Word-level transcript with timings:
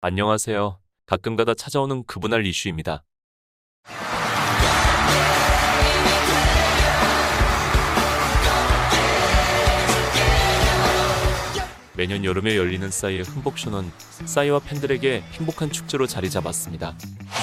안녕하세요. 0.00 0.78
가끔가다 1.06 1.54
찾아오는 1.54 2.04
그분할 2.04 2.46
이슈입니다. 2.46 3.02
매년 11.98 12.24
여름에 12.24 12.56
열리는 12.56 12.88
싸이의 12.88 13.24
흠복쇼는 13.24 13.90
싸이와 14.24 14.60
팬들에게 14.60 15.24
행복한 15.32 15.72
축제로 15.72 16.06
자리 16.06 16.30
잡았습니다. 16.30 16.94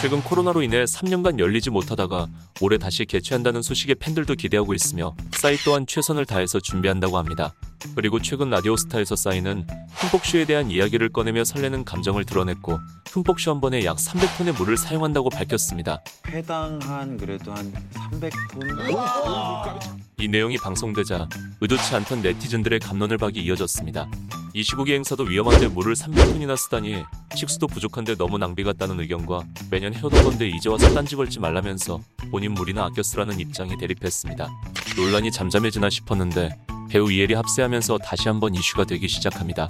최근 0.02 0.24
코로나로 0.24 0.62
인해 0.62 0.86
3년간 0.86 1.40
열리지 1.40 1.72
못하다가 1.72 2.28
올해 2.62 2.78
다시 2.78 3.04
개최한다는 3.04 3.62
소식에 3.62 3.96
팬들도 3.96 4.34
기대하고 4.36 4.74
있으며 4.74 5.14
싸이 5.34 5.58
또한 5.66 5.86
최선을 5.86 6.26
다해서 6.26 6.62
준비한다고 6.62 7.18
합니다. 7.18 7.54
그리고 7.96 8.22
최근 8.22 8.50
라디오스타에서 8.50 9.18
싸이는 9.18 9.68
흠복쇼에 9.90 10.46
대한 10.46 10.72
이야기를 10.72 11.10
꺼내며 11.10 11.44
설레는 11.44 11.84
감정을 11.84 12.24
드러냈고 12.24 12.80
흠복쇼 13.12 13.52
한 13.52 13.60
번에 13.60 13.84
약 13.84 13.98
300톤의 13.98 14.58
물을 14.58 14.78
사용한다고 14.78 15.32
밝혔습니다. 15.32 16.02
회당 16.30 16.80
한 16.82 17.18
그래도 17.18 17.52
한 17.52 17.74
300톤? 17.94 20.00
이 20.18 20.30
내용이 20.30 20.56
방송되자 20.56 21.28
의도치 21.60 21.94
않던 21.94 22.22
네티즌들의 22.22 22.80
감론을 22.80 23.18
박이 23.18 23.42
이어졌습니다. 23.42 24.08
이 24.56 24.64
시국의 24.64 24.96
행사도 24.96 25.24
위험한데 25.24 25.68
물을 25.68 25.96
300톤이나 25.96 26.56
쓰다니 26.56 27.04
식수도 27.36 27.68
부족한데 27.68 28.16
너무 28.16 28.38
낭비 28.38 28.64
같다는 28.64 29.02
의견과 29.02 29.44
매년 29.70 29.94
해오던 29.94 30.24
건데 30.24 30.48
이제 30.48 30.70
와서 30.70 30.94
딴지 30.94 31.18
걸지 31.18 31.42
말라면서 31.42 32.00
본인 32.32 32.54
물이나 32.54 32.86
아껴 32.86 33.04
쓰라는 33.04 33.38
입장에 33.38 33.76
대립했습니다. 33.76 34.50
논란이 34.96 35.30
잠잠해지나 35.34 35.90
싶었는데 35.90 36.58
배우 36.90 37.12
이엘이 37.12 37.34
합세하면서 37.34 37.98
다시 37.98 38.30
한번 38.30 38.56
이슈가 38.56 38.86
되기 38.86 39.10
시작합니다. 39.10 39.68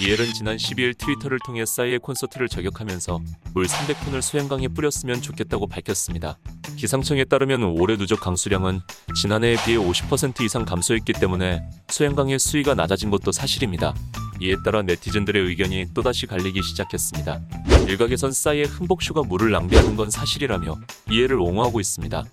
이엘은 0.00 0.32
지난 0.32 0.56
12일 0.56 0.96
트위터를 0.96 1.40
통해 1.44 1.66
싸이의 1.66 1.98
콘서트를 1.98 2.48
저격하면서 2.48 3.20
물 3.52 3.66
300톤을 3.66 4.22
수행강에 4.22 4.68
뿌렸으면 4.68 5.20
좋겠다고 5.20 5.66
밝혔습니다. 5.66 6.38
기상청에 6.76 7.24
따르면 7.24 7.64
올해 7.64 7.96
누적 7.96 8.20
강수량은 8.20 8.80
지난해에 9.16 9.56
비해 9.64 9.76
50% 9.76 10.42
이상 10.42 10.64
감소했기 10.64 11.14
때문에 11.14 11.62
수행강의 11.88 12.38
수위가 12.38 12.74
낮아진 12.74 13.10
것도 13.10 13.32
사실입니다. 13.32 13.92
이에 14.40 14.54
따라 14.64 14.82
네티즌들의 14.82 15.42
의견이 15.42 15.86
또다시 15.94 16.26
갈리기 16.26 16.62
시작했습니다. 16.62 17.40
일각에선 17.88 18.30
싸이의 18.30 18.66
흠복쇼가 18.66 19.22
물을 19.22 19.50
낭비하는 19.50 19.96
건 19.96 20.10
사실이라며 20.10 20.76
이해를 21.10 21.40
옹호하고 21.40 21.80
있습니다. 21.80 22.24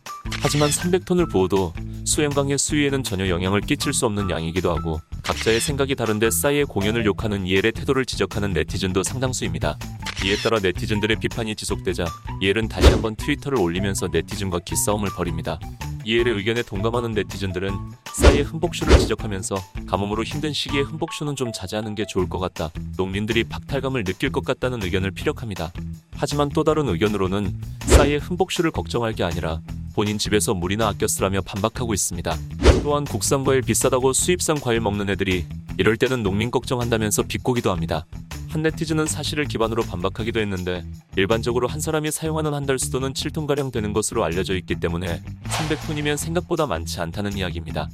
하지만 0.41 0.69
300톤을 0.69 1.31
부어도 1.31 1.73
수행강의 2.05 2.57
수위에는 2.59 3.03
전혀 3.03 3.27
영향을 3.27 3.61
끼칠 3.61 3.91
수 3.91 4.05
없는 4.05 4.29
양이기도 4.29 4.73
하고 4.73 5.01
각자의 5.23 5.59
생각이 5.59 5.95
다른데 5.95 6.29
싸이의 6.29 6.65
공연을 6.65 7.05
욕하는 7.05 7.47
이엘의 7.47 7.71
태도를 7.71 8.05
지적하는 8.05 8.53
네티즌도 8.53 9.03
상당수입니다. 9.03 9.77
이에 10.23 10.35
따라 10.37 10.59
네티즌들의 10.59 11.17
비판이 11.19 11.55
지속되자 11.55 12.05
이엘은 12.41 12.67
다시 12.67 12.87
한번 12.89 13.15
트위터를 13.15 13.59
올리면서 13.59 14.09
네티즌과 14.11 14.59
기싸움을 14.59 15.09
벌입니다. 15.15 15.59
이엘의 16.05 16.35
의견에 16.35 16.61
동감하는 16.61 17.13
네티즌들은 17.13 17.71
싸이의 18.13 18.43
흠복쇼를 18.43 18.99
지적하면서 18.99 19.55
가뭄으로 19.87 20.23
힘든 20.23 20.53
시기에 20.53 20.81
흠복쇼는 20.81 21.35
좀 21.35 21.51
자제하는 21.51 21.95
게 21.95 22.05
좋을 22.05 22.29
것 22.29 22.37
같다. 22.37 22.69
농민들이 22.95 23.43
박탈감을 23.43 24.03
느낄 24.03 24.31
것 24.31 24.45
같다는 24.45 24.83
의견을 24.83 25.09
피력합니다. 25.11 25.71
하지만 26.13 26.49
또 26.49 26.63
다른 26.63 26.87
의견으로는 26.87 27.59
싸이의 27.87 28.19
흠복쇼를 28.19 28.69
걱정할 28.69 29.13
게 29.13 29.23
아니라 29.23 29.61
본인 29.95 30.17
집에서 30.17 30.53
물이나 30.53 30.89
아껴 30.89 31.07
쓰라며 31.07 31.39
반박하고 31.41 31.93
있습니다. 31.93 32.37
또한 32.83 33.05
국산 33.05 33.45
과일 33.45 33.61
비싸다고 33.61 34.11
수입산 34.11 34.59
과일 34.59 34.81
먹는 34.81 35.09
애들이 35.09 35.45
이럴 35.77 35.95
때는 35.95 36.21
농민 36.21 36.51
걱정한다면서 36.51 37.23
비꼬기도 37.23 37.71
합니다. 37.71 38.05
한 38.49 38.61
네티즌은 38.61 39.05
사실을 39.05 39.45
기반으로 39.45 39.83
반박하기도 39.83 40.39
했는데 40.39 40.83
일반적으로 41.15 41.67
한 41.67 41.79
사람이 41.81 42.11
사용하는 42.11 42.53
한 42.53 42.65
달 42.65 42.79
수도는 42.79 43.13
7톤가량 43.13 43.71
되는 43.71 43.93
것으로 43.93 44.23
알려져 44.23 44.55
있기 44.55 44.75
때문에 44.79 45.21
300톤이면 45.45 46.17
생각보다 46.17 46.65
많지 46.65 46.99
않다는 46.99 47.37
이야기입니다. 47.37 47.89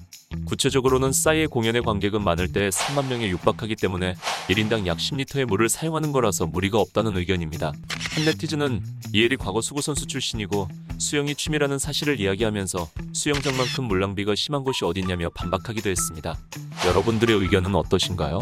구체적으로는 0.45 1.11
싸이의 1.11 1.47
공연의 1.47 1.81
관객은 1.81 2.23
많을 2.23 2.51
때 2.53 2.69
3만 2.69 3.07
명에 3.09 3.27
육박하기 3.29 3.75
때문에 3.75 4.15
1인당 4.49 4.85
약 4.87 4.97
10리터의 4.97 5.45
물을 5.45 5.67
사용하는 5.67 6.11
거라서 6.13 6.45
무리가 6.47 6.79
없다는 6.79 7.17
의견입니다. 7.17 7.73
한 8.11 8.25
네티즌은 8.25 8.81
이엘이 9.13 9.37
과거 9.37 9.61
수구 9.61 9.81
선수 9.81 10.05
출신이고 10.05 10.67
수영이 10.97 11.33
취미라는 11.35 11.79
사실을 11.79 12.19
이야기하면서 12.19 12.89
수영장만큼 13.13 13.85
물낭비가 13.85 14.35
심한 14.35 14.63
곳이 14.63 14.83
어딨냐며 14.83 15.29
반박하기도 15.29 15.89
했습니다. 15.89 16.37
여러분들의 16.85 17.37
의견은 17.37 17.73
어떠신가요? 17.73 18.41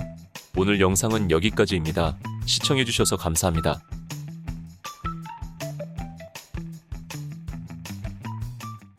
오늘 0.58 0.82
영상은 0.82 1.30
여기까지입니다. 1.30 2.18
시청해주셔서 2.48 3.18
감사합니다. 3.18 3.80